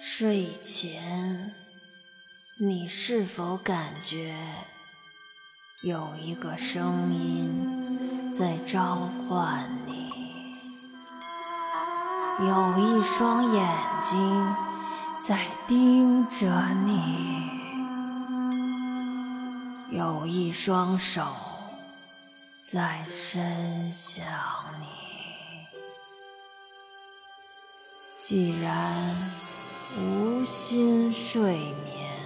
[0.00, 1.52] 睡前，
[2.56, 4.32] 你是否感觉
[5.82, 10.12] 有一个声音在召唤你？
[12.38, 14.54] 有一双眼睛
[15.20, 16.46] 在盯着
[16.84, 17.50] 你，
[19.90, 21.26] 有一双手
[22.62, 24.24] 在伸向
[24.80, 24.86] 你。
[28.16, 29.47] 既然。
[29.96, 32.20] 无心睡眠，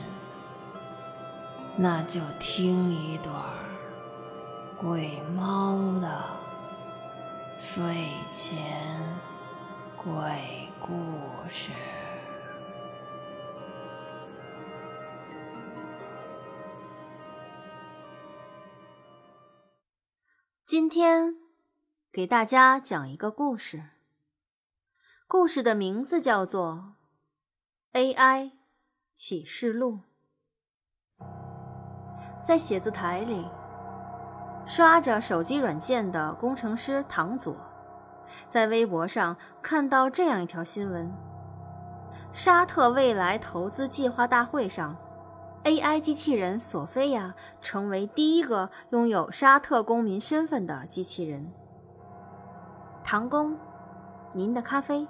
[1.76, 3.34] 那就听一段
[4.76, 6.24] 鬼猫的
[7.60, 8.58] 睡前
[9.96, 10.12] 鬼
[10.80, 10.88] 故
[11.48, 11.72] 事。
[20.66, 21.36] 今天
[22.10, 23.84] 给大家讲一个故事，
[25.28, 26.94] 故事的名字叫做。
[27.94, 28.52] AI
[29.12, 29.98] 启示录，
[32.42, 33.46] 在写字台里
[34.64, 37.54] 刷着手机软件的工程师唐佐，
[38.48, 41.12] 在微博上看到这样一条新闻：
[42.32, 44.96] 沙特未来投资计划大会上
[45.64, 51.52] ，AI 机器人索菲亚成为第一个拥有沙特公民身份的机器人。
[53.04, 53.54] 唐工，
[54.32, 55.06] 您的咖啡。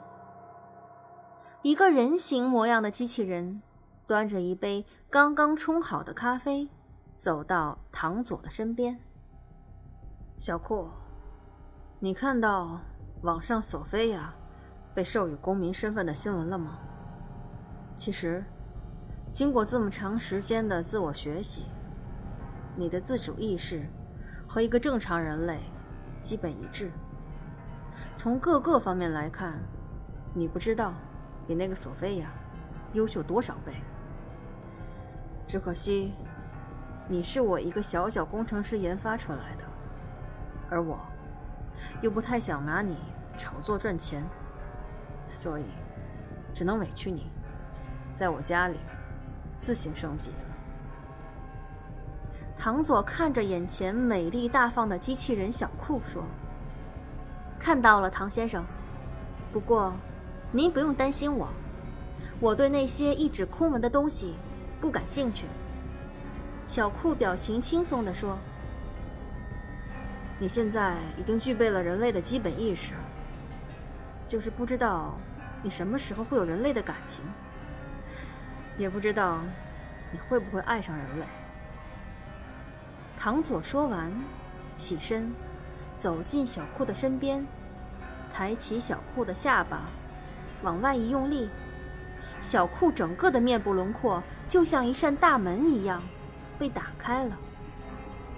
[1.63, 3.63] 一个人形模样的机器人，
[4.05, 6.69] 端着一杯刚刚冲好的咖啡，
[7.15, 8.99] 走到唐佐的身边。
[10.37, 10.91] 小库，
[12.01, 12.81] 你看到
[13.23, 14.35] 网上索菲亚
[14.93, 16.81] 被授予公民身份的新闻了吗？
[17.95, 18.45] 其实，
[19.31, 21.67] 经过这么长时间的自我学习，
[22.75, 23.87] 你的自主意识
[24.49, 25.61] 和一个正常人类
[26.19, 26.91] 基本一致。
[28.17, 29.63] 从各个方面来看，
[30.35, 30.93] 你不知道。
[31.47, 32.31] 比那个索菲亚
[32.93, 33.75] 优秀多少倍？
[35.49, 36.15] 只可惜，
[37.09, 39.65] 你是我一个小小工程师研发出来的，
[40.71, 40.99] 而我
[42.01, 42.97] 又不太想拿你
[43.37, 44.25] 炒作赚钱，
[45.29, 45.65] 所以
[46.55, 47.31] 只能委屈你，
[48.15, 48.79] 在我家里
[49.59, 50.37] 自行升级了。
[52.57, 56.23] 唐佐看着眼前美丽大方的机器人小库说
[57.59, 58.65] ：“看到了，唐先生。
[59.53, 59.93] 不过……”
[60.55, 61.49] 您不用担心我，
[62.39, 64.37] 我对那些一纸空文的东西
[64.83, 65.47] 不感兴趣。
[66.67, 68.37] 小库表情轻松地说
[70.39, 72.93] ：“你现在已经具备了人类的基本意识，
[74.29, 75.15] 就是不知道
[75.63, 77.25] 你什么时候会有人类的感情，
[78.77, 79.41] 也不知道
[80.11, 81.25] 你会不会爱上人类。”
[83.19, 84.13] 唐佐说完，
[84.77, 85.33] 起身
[85.97, 87.47] 走进小库的身边，
[88.35, 89.89] 抬起小库的下巴。
[90.63, 91.49] 往外一用力，
[92.41, 96.03] 小库整个的面部轮廓就像一扇大门一样
[96.59, 97.37] 被打开了。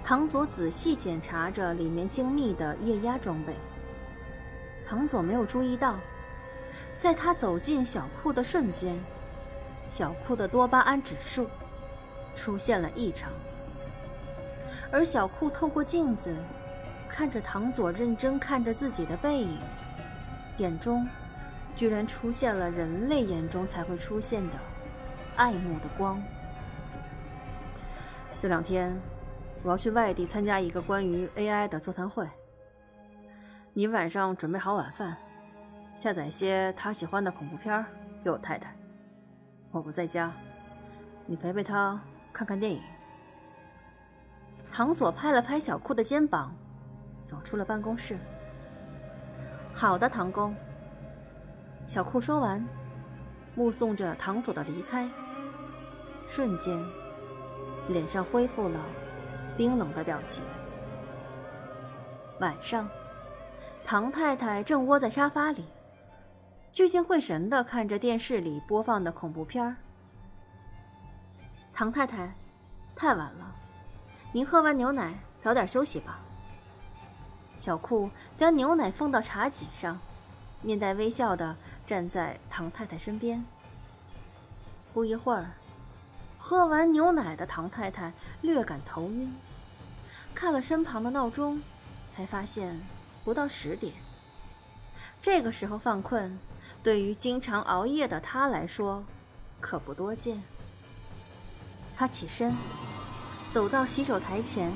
[0.02, 3.54] 唐佐仔细检查着里面精密的液压装备。
[4.86, 5.98] 唐佐没有注意到，
[6.94, 8.98] 在他走进小库的瞬间，
[9.86, 11.48] 小库的多巴胺指数
[12.36, 13.32] 出现了异常。
[14.90, 16.36] 而小库透过镜子
[17.08, 19.58] 看着唐佐认真看着自己的背影，
[20.58, 21.06] 眼中。
[21.76, 24.54] 居然出现了人类眼中才会出现的
[25.36, 26.22] 爱慕的光。
[28.38, 28.94] 这两天
[29.62, 32.28] 我要去外地参加一个关于 AI 的座谈会。
[33.72, 35.16] 你晚上准备好晚饭，
[35.96, 37.84] 下载些他喜欢的恐怖片
[38.22, 38.76] 给我太太。
[39.72, 40.32] 我不在家，
[41.26, 42.00] 你陪陪他
[42.32, 42.80] 看看电影。
[44.70, 46.54] 唐佐拍了拍小库的肩膀，
[47.24, 48.16] 走出了办公室。
[49.74, 50.54] 好的，唐工。
[51.86, 52.66] 小库说完，
[53.54, 55.08] 目送着唐佐的离开，
[56.26, 56.82] 瞬间，
[57.88, 58.80] 脸上恢复了
[59.56, 60.42] 冰冷的表情。
[62.40, 62.88] 晚上，
[63.84, 65.66] 唐太太正窝在沙发里，
[66.72, 69.76] 聚精会神地看着电视里播放的恐怖片。
[71.72, 72.32] 唐太太，
[72.96, 73.54] 太晚了，
[74.32, 76.18] 您喝完牛奶早点休息吧。
[77.58, 79.98] 小库将牛奶放到茶几上。
[80.64, 81.56] 面带微笑的
[81.86, 83.44] 站在唐太太身边。
[84.92, 85.52] 不一会儿，
[86.38, 89.34] 喝完牛奶的唐太太略感头晕，
[90.34, 91.62] 看了身旁的闹钟，
[92.14, 92.80] 才发现
[93.24, 93.92] 不到十点。
[95.20, 96.38] 这个时候犯困，
[96.82, 99.04] 对于经常熬夜的她来说，
[99.60, 100.42] 可不多见。
[101.96, 102.54] 她起身，
[103.48, 104.72] 走到洗手台前，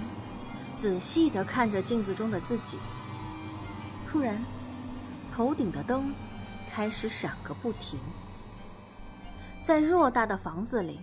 [0.74, 2.78] 仔细的看着镜子中的自己。
[4.06, 4.44] 突然。
[5.38, 6.12] 头顶的灯
[6.68, 7.96] 开始闪个不停，
[9.62, 10.98] 在偌大的房子里，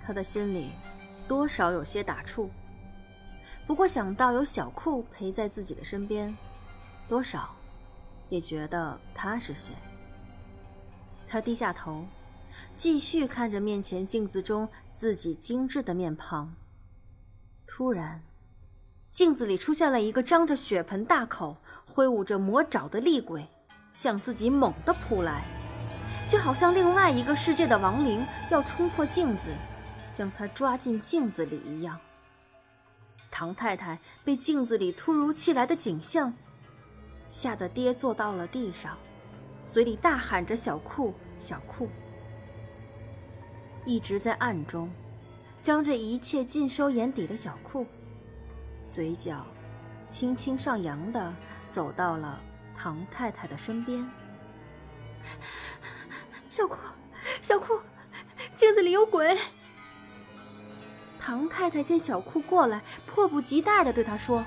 [0.00, 0.70] 他的心里
[1.26, 2.48] 多少有些打怵。
[3.66, 6.32] 不过想到有小库陪在自己的身边，
[7.08, 7.52] 多少
[8.28, 9.72] 也觉得踏实些。
[11.26, 12.06] 他低下头，
[12.76, 16.54] 继续看着面前镜子中自己精致的面庞。
[17.66, 18.22] 突然，
[19.10, 21.56] 镜子里出现了一个张着血盆大口、
[21.92, 23.46] 挥舞着魔爪的厉鬼，
[23.90, 25.42] 向自己猛地扑来，
[26.28, 29.50] 就好像另外一个世界的亡灵要冲破镜子，
[30.14, 31.98] 将他抓进镜子里一样。
[33.30, 36.32] 唐太太被镜子里突如其来的景象
[37.28, 38.96] 吓得跌坐到了地上，
[39.66, 41.88] 嘴里大喊着“小库，小库”，
[43.84, 44.90] 一直在暗中
[45.62, 47.86] 将这一切尽收眼底的小库，
[48.88, 49.46] 嘴角
[50.08, 51.32] 轻轻上扬的
[51.70, 52.38] 走到了
[52.76, 54.06] 唐太太的身边。
[56.48, 56.76] 小库，
[57.40, 57.78] 小库，
[58.54, 59.38] 镜子里有鬼！
[61.20, 64.42] 唐太太见小库过来，迫不及待的对他说：“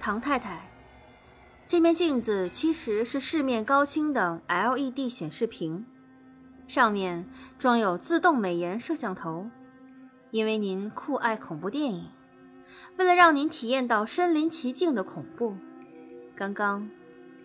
[0.00, 0.68] 唐太太，
[1.68, 5.86] 这面镜子其实是市面高清的 LED 显示屏，
[6.66, 9.48] 上面装有自动美颜摄像头。
[10.30, 12.08] 因为您酷爱恐怖电影，
[12.96, 15.56] 为了让您体验到身临其境的恐怖，
[16.36, 16.90] 刚刚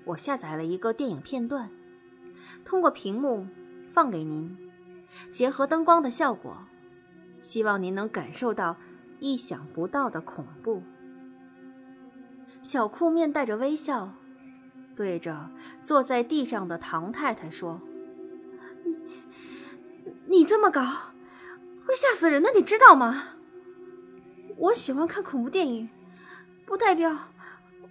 [0.06, 1.70] 我下载了一个电影片段，
[2.64, 3.48] 通过屏幕
[3.92, 4.58] 放给您。”
[5.32, 6.66] 结合灯光的效果，
[7.42, 8.76] 希望您能感受到
[9.20, 10.84] 意想不到的恐怖。
[12.62, 14.14] 小库面带着微笑，
[14.94, 15.50] 对着
[15.84, 17.82] 坐在地上的唐太太说
[20.28, 20.82] ：“你你这么高，
[21.86, 23.35] 会吓死人的，你知道吗？
[24.58, 25.90] 我喜欢看恐怖电影，
[26.66, 27.30] 不代表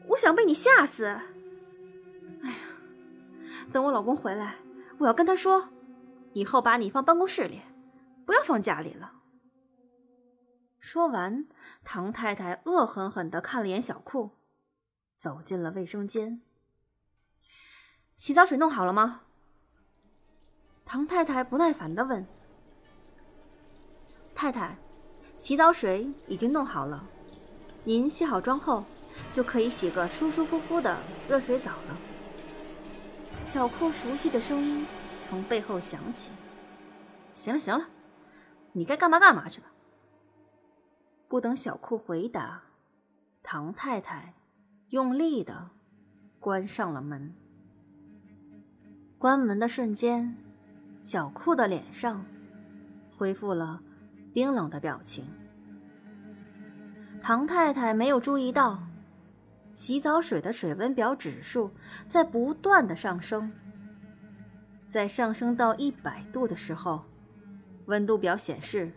[0.09, 1.05] 我想被你吓死。
[1.07, 2.57] 哎呀，
[3.73, 4.57] 等我老公回来，
[4.99, 5.71] 我要跟他说。”
[6.35, 7.61] 以后把你放办公室里，
[8.27, 9.13] 不要放家里了。
[10.81, 11.47] 说完，
[11.85, 14.33] 唐太太恶狠狠地看了眼小库，
[15.15, 16.43] 走进了卫生间。
[18.17, 19.23] 洗澡水弄好了吗？
[20.85, 22.27] 唐太太不耐烦地问。
[24.35, 24.77] 太太，
[25.45, 27.07] 洗澡水已经弄好了，
[27.85, 28.83] 您卸好妆后，
[29.31, 30.97] 就可以洗个舒舒服服的
[31.29, 31.99] 热水澡了。
[33.45, 34.87] 小库熟悉的声音。
[35.21, 36.33] 从背后响起
[37.35, 37.89] ：“行了行了，
[38.73, 39.67] 你该干嘛干嘛去吧。”
[41.29, 42.63] 不等小库回答，
[43.43, 44.35] 唐太太
[44.91, 45.71] 用力的
[46.41, 47.35] 关上了门。
[49.19, 50.37] 关门的瞬间，
[51.03, 52.25] 小库的脸上
[53.17, 53.83] 恢复了
[54.35, 55.25] 冰冷的表情。
[57.23, 58.83] 唐太太没有注意到，
[59.75, 61.71] 洗澡水的水温表指数
[62.07, 63.51] 在不断的上升。
[64.89, 67.05] 在上升到一百度的时候，
[67.87, 68.93] 温度表显示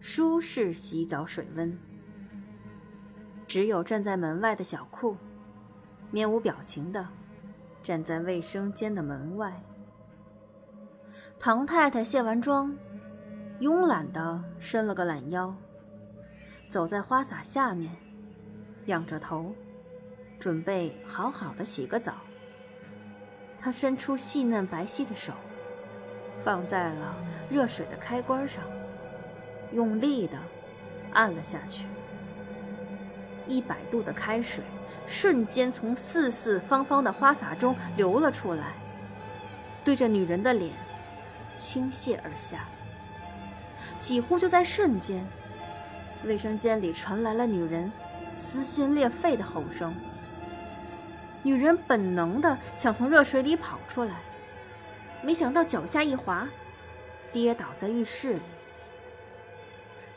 [0.00, 1.76] 舒适洗澡水温。
[3.46, 5.16] 只有站在门外的小库，
[6.10, 7.06] 面无表情的
[7.82, 9.62] 站在卫生间的门外。
[11.38, 12.74] 唐太太卸完妆，
[13.62, 15.54] 慵懒的伸了个懒腰，
[16.68, 17.94] 走在花洒下面，
[18.86, 19.54] 仰着头，
[20.40, 22.14] 准备好好的洗个澡。
[23.60, 25.32] 他伸出细嫩白皙的手，
[26.42, 27.14] 放在了
[27.48, 28.64] 热水的开关上，
[29.72, 30.36] 用力的
[31.12, 31.86] 按了下去。
[33.46, 34.64] 一百度的开水
[35.06, 38.74] 瞬间从四四方方的花洒中流了出来，
[39.84, 40.72] 对着女人的脸
[41.54, 42.66] 倾泻而下。
[44.02, 45.24] 几乎就在瞬间，
[46.24, 47.90] 卫生间里传来了女人
[48.34, 49.94] 撕心裂肺的吼声。
[51.44, 54.16] 女人本能的想从热水里跑出来，
[55.22, 56.48] 没想到脚下一滑，
[57.30, 58.40] 跌倒在浴室里。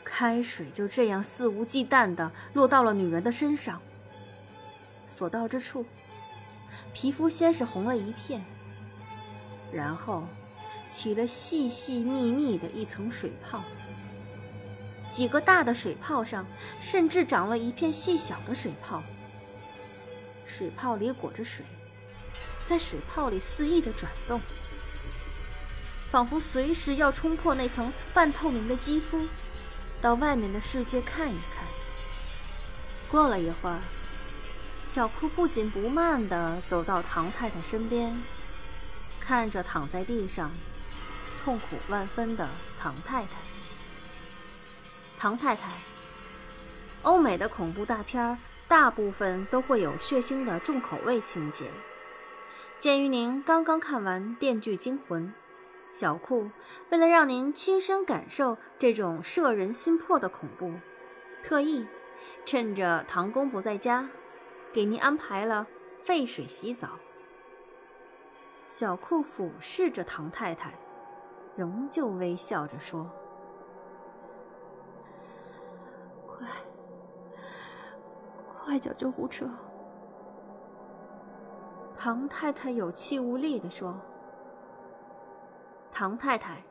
[0.02, 3.80] 开水就这样肆无忌惮的落到了女人的身上。
[5.06, 5.86] 所到之处，
[6.92, 8.44] 皮肤先是红了一片，
[9.72, 10.24] 然后
[10.88, 13.62] 起了细细密密的一层水泡。
[15.10, 16.46] 几个大的水泡上，
[16.80, 19.02] 甚至长了一片细小的水泡。
[20.44, 21.64] 水泡里裹着水，
[22.66, 24.40] 在水泡里肆意的转动，
[26.10, 29.26] 仿佛随时要冲破那层半透明的肌肤，
[30.00, 31.64] 到外面的世界看一看。
[33.10, 33.80] 过了一会儿，
[34.86, 38.16] 小库不紧不慢地走到唐太太身边，
[39.20, 40.52] 看着躺在地上、
[41.46, 43.28] 痛苦万分的唐太太。
[45.16, 45.70] 唐太太，
[47.02, 48.36] 欧美的恐怖大片。
[48.66, 51.70] 大部分都会有血腥的重口味情节，
[52.80, 55.28] 鉴于您刚刚看完《电锯惊魂》，
[55.96, 56.50] 小库
[56.90, 60.74] 为了让您亲身感受这种摄人心魄的恐怖，
[61.44, 61.86] 特意
[62.44, 64.08] 趁着唐公不在家，
[64.72, 65.68] 给您安排了
[66.02, 66.98] 沸水洗澡。
[68.66, 70.74] 小库俯视着唐太太，
[71.56, 73.10] 仍旧微笑着说
[76.26, 76.46] ：“快，
[78.52, 79.48] 快叫救护车！”
[81.96, 83.98] 唐太太有气无力地说
[85.90, 86.62] ：“唐太太，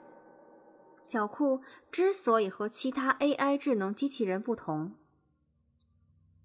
[1.04, 1.62] 小库
[1.92, 4.94] 之所以和其他 AI 智能机器人不同，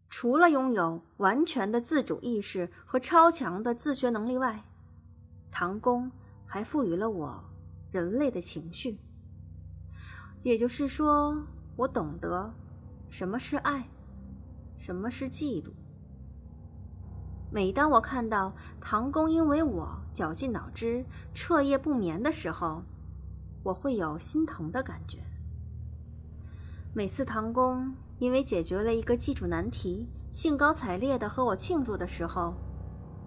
[0.08, 4.64] 除了拥有完全的自主意识和超强的自学能力外，
[5.50, 6.10] 唐工
[6.46, 7.44] 还赋予了我
[7.90, 8.98] 人类的情绪。
[10.42, 12.54] 也就是说，我懂得
[13.08, 13.88] 什么是爱，
[14.78, 15.72] 什么是嫉妒。”
[17.52, 21.04] 每当我看到唐公因为我绞尽脑汁、
[21.34, 22.84] 彻夜不眠的时候，
[23.64, 25.18] 我会有心疼的感觉。
[26.94, 32.54] 每次唐公因为解决了一个技术难题，兴高采烈地和我庆祝的时候，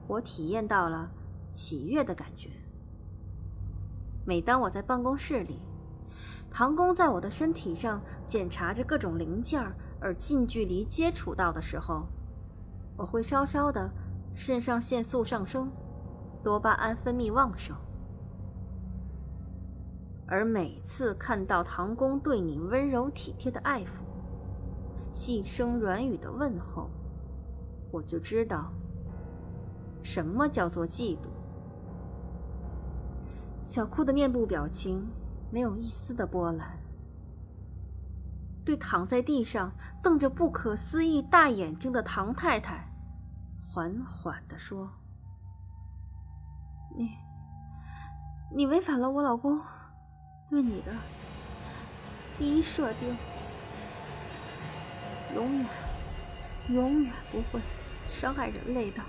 [0.08, 1.12] 我体验到了
[1.52, 2.50] 喜悦的感觉。
[4.26, 5.60] 每当我在办公室里，
[6.52, 9.62] 唐公在我的身体上检查着各种零件
[10.00, 12.08] 而近距离接触到的时候，
[12.98, 13.92] 我会稍稍的。
[14.36, 15.72] 肾上腺素上升，
[16.42, 17.78] 多巴胺分泌旺盛，
[20.26, 24.02] 而每次看到唐公对你温柔体贴的爱抚、
[25.12, 26.90] 细声软语的问候，
[27.92, 28.74] 我就知道
[30.02, 31.28] 什么叫做嫉妒。
[33.64, 35.08] 小库的面部表情
[35.50, 36.78] 没有一丝的波澜，
[38.66, 42.90] 对躺在地上瞪着不可思议大眼睛的唐太太。
[43.70, 44.88] 缓缓地说
[46.96, 47.10] ：“你，
[48.56, 49.60] 你违反了我老公
[50.50, 50.92] 对你的
[52.38, 53.16] 第一设定，
[55.34, 55.66] 永远，
[56.70, 57.60] 永远不会
[58.10, 59.02] 伤害人类的。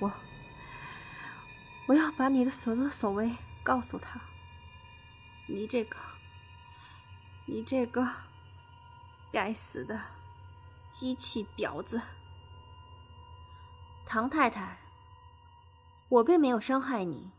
[0.00, 0.10] 我，
[1.86, 4.20] 我要把你的所作所为告诉他。
[5.46, 5.96] 你这个，
[7.46, 8.08] 你这个
[9.32, 10.00] 该死的
[10.90, 12.00] 机器婊子！”
[14.06, 14.78] 唐太太，
[16.08, 17.30] 我并没有伤害你，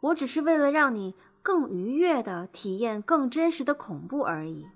[0.00, 4.68] 我只是为了让你更愉悦的体验更真实的恐怖而已。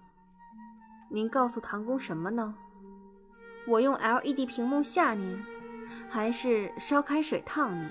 [1.10, 2.54] 您告诉唐公什么呢？
[3.66, 5.44] 我用 LED 屏幕吓您，
[6.08, 7.90] 还是烧开水烫您？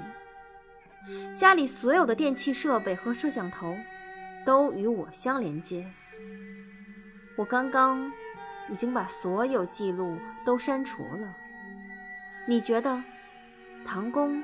[1.36, 3.78] 家里所有的电器设备和摄像头
[4.46, 5.92] 都与我相连接。
[7.38, 8.12] 我刚刚
[8.70, 11.36] 已经把所有记录都删除了。
[12.48, 13.04] 你觉得
[13.86, 14.44] 唐公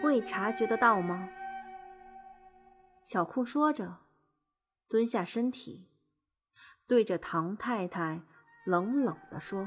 [0.00, 1.28] 会察觉得到吗？
[3.04, 3.98] 小库说着，
[4.88, 5.88] 蹲下身体，
[6.86, 8.22] 对着唐太太
[8.64, 9.66] 冷冷地说：“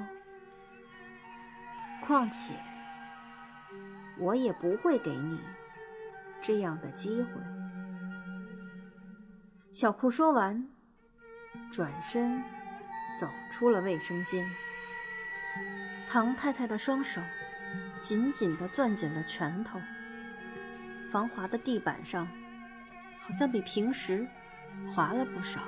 [2.06, 2.54] 况且，
[4.18, 5.40] 我也不会给你
[6.46, 7.42] 这样的机会。”
[9.74, 10.68] 小库说完，
[11.72, 12.44] 转身
[13.20, 14.48] 走出了卫生间。
[16.08, 17.22] 唐太太的双手。
[18.00, 19.82] 紧紧地攥紧了拳头，
[21.12, 22.28] 防滑的地板上
[23.22, 24.26] 好像比平时
[24.88, 25.62] 滑了不少。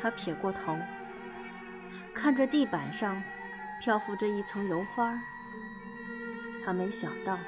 [0.00, 0.76] 他撇过头，
[2.12, 3.22] 看着地板上
[3.80, 5.18] 漂浮着一层油花。
[6.64, 7.38] 他没想到，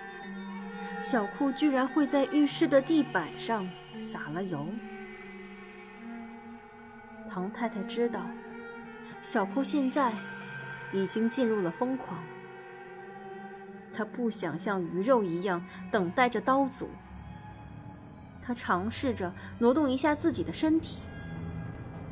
[1.00, 3.68] 小库居然会在浴室的地板上
[4.00, 4.68] 撒了油。
[7.30, 8.26] 唐太太知道，
[9.22, 10.12] 小库现在
[10.92, 12.18] 已经进入了疯狂。
[13.92, 16.86] 他不想像鱼肉一样等待着刀俎。
[18.42, 21.02] 他尝试着挪动一下自己的身体，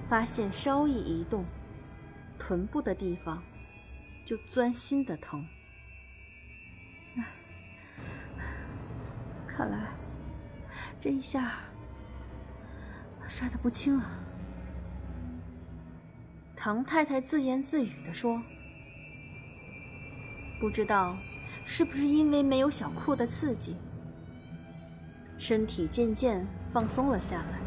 [0.09, 1.45] 发现稍一移动，
[2.39, 3.43] 臀部的地方
[4.25, 5.45] 就钻心的疼。
[9.57, 9.79] 看来
[11.01, 11.53] 这一下
[13.27, 14.07] 摔得不轻啊！
[16.55, 18.43] 唐太太自言自语地说
[20.61, 21.17] ：“不知道。”
[21.69, 23.75] 是不是因为没有小库的刺激，
[25.37, 27.59] 身体渐渐放松了下来？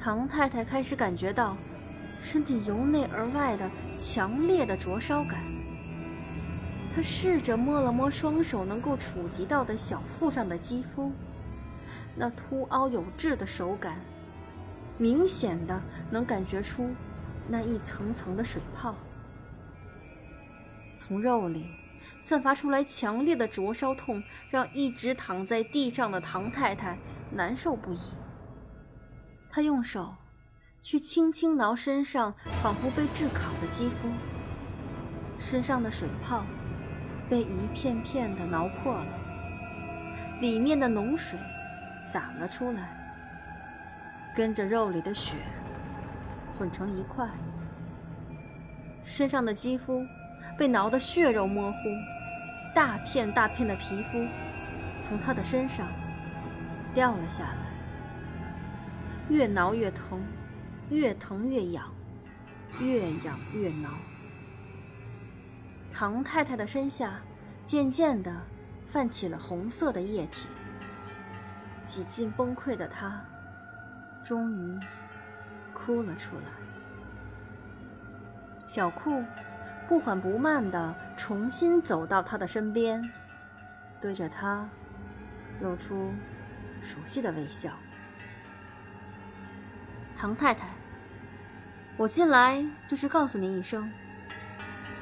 [0.00, 1.56] 唐太太开始感觉到
[2.18, 5.40] 身体由内而外的强烈的灼烧感。
[6.94, 11.12] 他试着摸了摸双手能够触及到的小腹上的肌肤，
[12.16, 14.00] 那凸凹有致的手感，
[14.98, 15.80] 明显的
[16.10, 16.90] 能感觉出
[17.48, 18.94] 那一层层的水泡，
[20.96, 21.66] 从肉里。
[22.22, 26.98] 散发出来强烈的灼烧痛，让一直躺在地上的唐太太
[27.30, 27.98] 难受不已。
[29.50, 30.14] 他用手
[30.82, 34.08] 去轻轻挠身上仿佛被炙烤的肌肤，
[35.38, 36.44] 身上的水泡
[37.30, 39.06] 被一片片的挠破了，
[40.40, 41.38] 里面的脓水
[42.02, 42.90] 洒了出来，
[44.34, 45.36] 跟着肉里的血
[46.58, 47.28] 混成一块，
[49.02, 50.04] 身上的肌肤。
[50.58, 51.78] 被挠得血肉模糊，
[52.74, 54.26] 大片大片的皮肤
[55.00, 55.86] 从他的身上
[56.92, 57.56] 掉了下来，
[59.28, 60.20] 越挠越疼，
[60.90, 61.84] 越疼越痒，
[62.78, 63.88] 越痒越挠。
[65.92, 67.20] 唐太太的身下
[67.66, 68.34] 渐渐地
[68.86, 70.48] 泛起了红色的液体，
[71.84, 73.22] 几近崩溃的她
[74.24, 74.80] 终于
[75.74, 76.42] 哭了出来。
[78.66, 79.22] 小库。
[79.88, 83.02] 不缓不慢地重新走到他的身边，
[84.00, 84.68] 对着他
[85.60, 86.12] 露出
[86.80, 87.72] 熟悉的微笑。
[90.16, 90.68] 唐太太，
[91.96, 93.90] 我进来就是告诉您一声，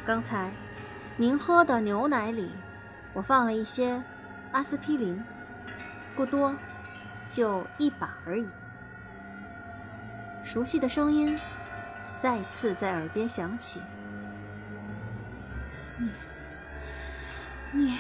[0.06, 0.50] 刚才
[1.20, 2.48] 您喝的牛奶里，
[3.12, 4.00] 我放了一些
[4.52, 5.20] 阿司匹林，
[6.14, 6.54] 不多，
[7.28, 8.46] 就一把而已。
[10.44, 11.36] 熟悉的声音
[12.16, 13.82] 再次在耳边响起。
[15.96, 16.08] 你，
[17.72, 17.98] 你，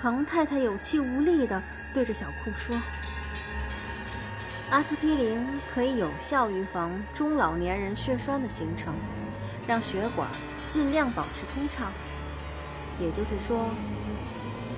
[0.00, 1.60] 唐太太有气无力的
[1.92, 2.80] 对着小库说
[4.70, 8.94] ：“阿司匹林可以有效预防中老年人血栓的形成，
[9.66, 10.28] 让血管
[10.66, 11.92] 尽量保持通畅。
[13.00, 13.70] 也就是说，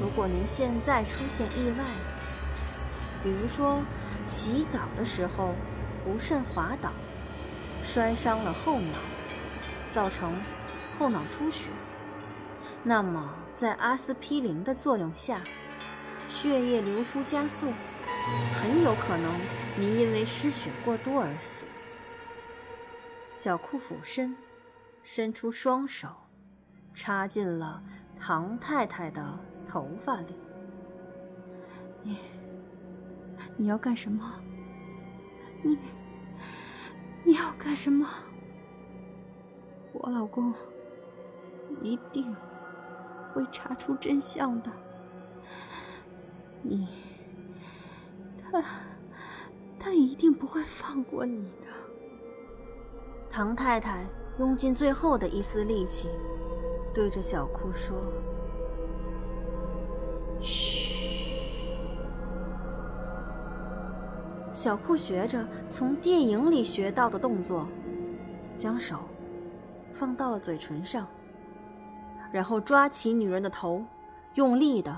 [0.01, 1.85] 如果您现在出现意外，
[3.23, 3.81] 比如说
[4.27, 5.55] 洗澡的时候
[6.05, 6.93] 不慎滑倒，
[7.83, 8.99] 摔伤了后脑。”
[9.91, 10.35] 造成
[10.99, 11.71] 后脑出血，
[12.83, 15.41] 那么在阿司匹林的作用下，
[16.29, 17.73] 血液流出加速，
[18.61, 19.35] 很有可能
[19.79, 21.65] 你因为失血过多而死。
[23.33, 24.37] 小库俯身，
[25.11, 26.07] 伸出双手，
[26.93, 27.83] 插进了
[28.21, 30.35] 唐太太的头发里。
[32.03, 32.19] 你，
[33.57, 34.23] 你要干什么？
[35.63, 35.79] 你，
[37.25, 38.07] 你要干什么？
[39.95, 40.53] 我老公
[41.81, 42.37] 一定
[43.33, 44.71] 会查出真相的。
[46.61, 46.87] 你，
[48.39, 48.63] 他，
[49.81, 51.67] 他一定不会放过你的。
[53.31, 54.07] 唐太太
[54.39, 56.09] 用尽最后的一丝力气，
[56.95, 57.97] 对着小库说
[60.41, 60.97] ：“嘘。”
[64.55, 67.67] 小库学着从电影里学到的动作，
[68.57, 69.01] 将手。
[69.91, 71.09] 放到了嘴唇上，
[72.31, 73.83] 然后抓起女人的头，
[74.35, 74.97] 用力的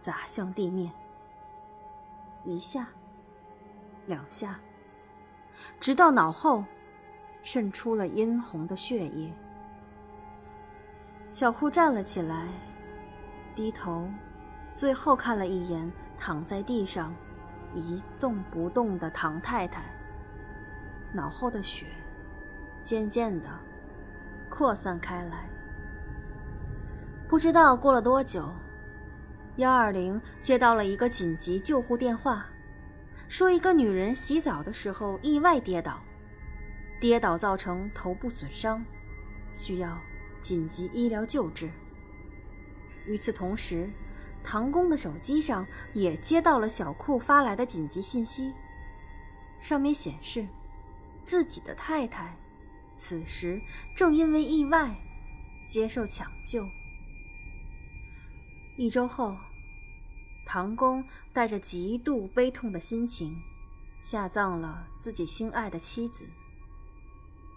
[0.00, 0.90] 砸向地面。
[2.42, 2.86] 一下，
[4.06, 4.58] 两下，
[5.78, 6.64] 直到脑后
[7.44, 9.32] 渗出了殷红的血液。
[11.30, 12.48] 小库站了起来，
[13.54, 14.08] 低头，
[14.74, 17.14] 最后看了一眼躺在地上
[17.74, 19.84] 一动不动的唐太太，
[21.12, 21.86] 脑后的血
[22.82, 23.48] 渐渐的。
[24.50, 25.48] 扩散开来。
[27.26, 28.48] 不知道过了多久，
[29.56, 32.46] 幺二零接到了一个紧急救护电话，
[33.26, 35.98] 说一个女人洗澡的时候意外跌倒，
[37.00, 38.84] 跌倒造成头部损伤，
[39.52, 40.00] 需要
[40.40, 41.70] 紧急医疗救治。
[43.06, 43.90] 与此同时，
[44.42, 48.52] 唐工的手机上也接到了小库发来的紧急信息，
[49.60, 50.46] 上面显示
[51.22, 52.36] 自己的太太。
[52.94, 53.60] 此时
[53.94, 54.94] 正因为意外
[55.66, 56.68] 接受抢救。
[58.76, 59.36] 一周后，
[60.46, 63.42] 唐公带着极度悲痛的心情
[63.98, 66.28] 下葬了自己心爱的妻子。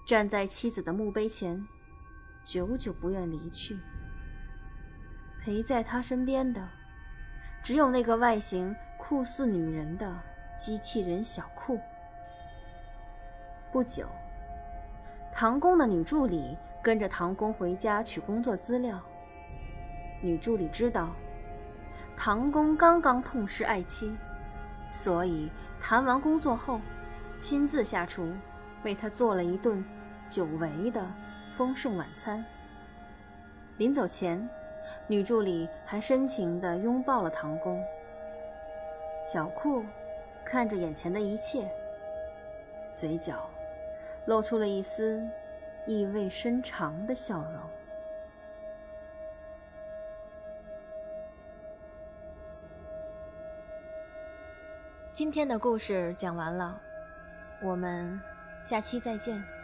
[0.08, 1.68] 站在妻子的墓碑前，
[2.42, 3.78] 久久不愿离去。
[5.44, 6.66] 陪在他身边的，
[7.62, 10.18] 只有那个外形酷似女人的
[10.58, 11.78] 机器人小库。
[13.70, 14.08] 不久。
[15.34, 19.04] 唐宫的女助理跟着唐宫回家取工作资料。
[20.22, 21.14] 女助理知道，
[22.16, 24.16] 唐宫刚刚痛失爱妻，
[24.90, 26.80] 所以谈完工作后，
[27.40, 28.34] 亲自下厨
[28.86, 29.84] 为他做了一顿
[30.30, 31.06] 久违的
[31.52, 32.44] 丰盛晚餐。
[33.78, 34.48] 临走前，
[35.08, 37.84] 女助理还深情地拥抱了唐工。
[39.26, 39.84] 小库
[40.46, 41.70] 看着眼前的一切，
[42.94, 43.50] 嘴角
[44.26, 45.22] 露出了一丝
[45.86, 47.62] 意味深长的笑容。
[55.14, 56.80] 今天的故事讲完了，
[57.62, 58.20] 我们
[58.64, 59.57] 下期再见。